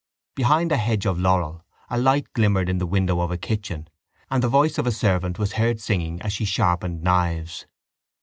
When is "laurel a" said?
1.19-1.95